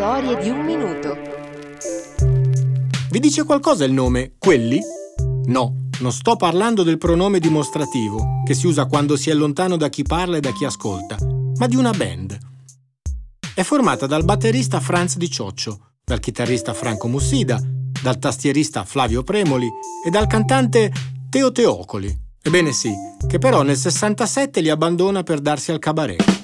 Storie 0.00 0.34
di 0.38 0.48
un 0.48 0.64
minuto. 0.64 1.14
Vi 3.10 3.18
dice 3.18 3.44
qualcosa 3.44 3.84
il 3.84 3.92
nome 3.92 4.32
quelli? 4.38 4.80
No, 5.44 5.88
non 5.98 6.10
sto 6.10 6.36
parlando 6.36 6.82
del 6.82 6.96
pronome 6.96 7.38
dimostrativo, 7.38 8.40
che 8.46 8.54
si 8.54 8.66
usa 8.66 8.86
quando 8.86 9.18
si 9.18 9.28
è 9.28 9.34
lontano 9.34 9.76
da 9.76 9.90
chi 9.90 10.02
parla 10.02 10.38
e 10.38 10.40
da 10.40 10.52
chi 10.52 10.64
ascolta, 10.64 11.18
ma 11.58 11.66
di 11.66 11.76
una 11.76 11.90
band. 11.90 12.38
È 13.54 13.62
formata 13.62 14.06
dal 14.06 14.24
batterista 14.24 14.80
Franz 14.80 15.18
Di 15.18 15.30
Cioccio, 15.30 15.90
dal 16.02 16.18
chitarrista 16.18 16.72
Franco 16.72 17.06
Mussida, 17.06 17.60
dal 18.02 18.18
tastierista 18.18 18.86
Flavio 18.86 19.22
Premoli 19.22 19.68
e 20.02 20.08
dal 20.08 20.28
cantante 20.28 20.90
Teo 21.28 21.52
Teocoli. 21.52 22.18
Ebbene 22.40 22.72
sì, 22.72 22.90
che 23.28 23.36
però 23.36 23.60
nel 23.60 23.76
67 23.76 24.62
li 24.62 24.70
abbandona 24.70 25.22
per 25.22 25.40
darsi 25.40 25.72
al 25.72 25.78
cabaret. 25.78 26.39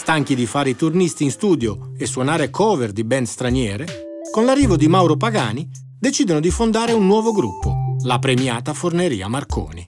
Stanchi 0.00 0.34
di 0.34 0.46
fare 0.46 0.70
i 0.70 0.76
turnisti 0.76 1.24
in 1.24 1.30
studio 1.30 1.92
e 1.98 2.06
suonare 2.06 2.48
cover 2.48 2.90
di 2.90 3.04
band 3.04 3.26
straniere, 3.26 3.86
con 4.32 4.46
l'arrivo 4.46 4.78
di 4.78 4.88
Mauro 4.88 5.18
Pagani 5.18 5.68
decidono 5.98 6.40
di 6.40 6.50
fondare 6.50 6.92
un 6.92 7.04
nuovo 7.04 7.32
gruppo, 7.32 7.74
la 8.04 8.18
premiata 8.18 8.72
Forneria 8.72 9.28
Marconi. 9.28 9.84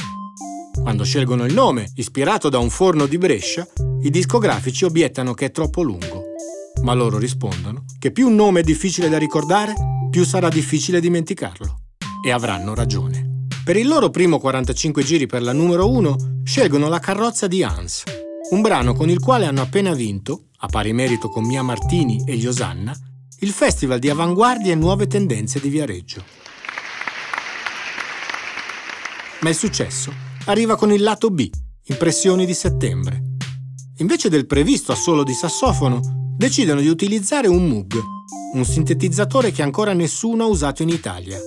Quando 0.82 1.04
scelgono 1.04 1.46
il 1.46 1.54
nome, 1.54 1.90
ispirato 1.94 2.50
da 2.50 2.58
un 2.58 2.68
forno 2.68 3.06
di 3.06 3.16
Brescia, 3.16 3.66
i 4.02 4.10
discografici 4.10 4.84
obiettano 4.84 5.32
che 5.32 5.46
è 5.46 5.50
troppo 5.50 5.80
lungo, 5.80 6.24
ma 6.82 6.92
loro 6.92 7.16
rispondono 7.16 7.86
che 7.98 8.12
più 8.12 8.28
un 8.28 8.34
nome 8.34 8.60
è 8.60 8.62
difficile 8.62 9.08
da 9.08 9.16
ricordare, 9.16 9.72
più 10.10 10.26
sarà 10.26 10.50
difficile 10.50 11.00
dimenticarlo. 11.00 11.84
E 12.22 12.30
avranno 12.30 12.74
ragione. 12.74 13.46
Per 13.64 13.78
il 13.78 13.88
loro 13.88 14.10
primo 14.10 14.38
45 14.38 15.02
giri 15.04 15.24
per 15.24 15.40
la 15.40 15.54
numero 15.54 15.88
1 15.88 16.42
scelgono 16.44 16.90
la 16.90 16.98
carrozza 16.98 17.46
di 17.46 17.62
Hans, 17.62 18.04
un 18.52 18.60
brano 18.60 18.92
con 18.92 19.08
il 19.08 19.18
quale 19.18 19.46
hanno 19.46 19.62
appena 19.62 19.94
vinto, 19.94 20.48
a 20.58 20.66
pari 20.66 20.92
merito 20.92 21.28
con 21.28 21.44
Mia 21.44 21.62
Martini 21.62 22.22
e 22.26 22.36
gli 22.36 22.46
Osanna, 22.46 22.94
il 23.40 23.50
Festival 23.50 23.98
di 23.98 24.10
Avanguardie 24.10 24.72
e 24.72 24.76
Nuove 24.76 25.06
Tendenze 25.06 25.58
di 25.58 25.70
Viareggio. 25.70 26.22
Ma 29.40 29.48
il 29.48 29.54
successo 29.54 30.12
arriva 30.46 30.76
con 30.76 30.92
il 30.92 31.02
lato 31.02 31.30
B, 31.30 31.48
Impressioni 31.86 32.46
di 32.46 32.54
settembre. 32.54 33.22
Invece 33.98 34.28
del 34.28 34.46
previsto 34.46 34.92
assolo 34.92 35.24
di 35.24 35.32
sassofono, 35.32 36.00
decidono 36.36 36.80
di 36.80 36.88
utilizzare 36.88 37.48
un 37.48 37.66
Moog, 37.66 37.94
un 38.54 38.64
sintetizzatore 38.64 39.50
che 39.50 39.62
ancora 39.62 39.94
nessuno 39.94 40.44
ha 40.44 40.46
usato 40.46 40.82
in 40.82 40.90
Italia. 40.90 41.38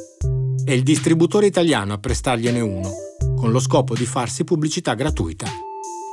È 0.64 0.72
il 0.72 0.84
distributore 0.84 1.46
italiano 1.46 1.94
a 1.94 2.00
prestargliene 2.00 2.60
uno, 2.60 2.90
con 3.36 3.52
lo 3.52 3.60
scopo 3.60 3.94
di 3.96 4.06
farsi 4.06 4.44
pubblicità 4.44 4.94
gratuita. 4.96 5.48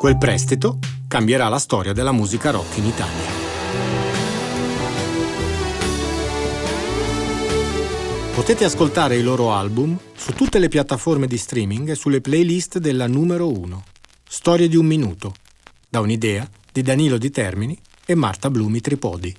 Quel 0.02 0.18
prestito 0.18 0.80
cambierà 1.06 1.46
la 1.46 1.60
storia 1.60 1.92
della 1.92 2.10
musica 2.10 2.50
rock 2.50 2.76
in 2.78 2.86
Italia. 2.86 3.30
Potete 8.34 8.64
ascoltare 8.64 9.14
i 9.14 9.22
loro 9.22 9.52
album 9.52 9.96
su 10.16 10.32
tutte 10.32 10.58
le 10.58 10.66
piattaforme 10.66 11.28
di 11.28 11.36
streaming 11.36 11.90
e 11.90 11.94
sulle 11.94 12.20
playlist 12.20 12.78
della 12.78 13.06
numero 13.06 13.48
1. 13.48 13.84
Storie 14.28 14.66
di 14.66 14.74
un 14.74 14.86
minuto, 14.86 15.34
da 15.88 16.00
un'idea 16.00 16.50
di 16.72 16.82
Danilo 16.82 17.16
Di 17.16 17.30
Termini 17.30 17.78
e 18.04 18.16
Marta 18.16 18.50
Blumi 18.50 18.80
Tripodi. 18.80 19.32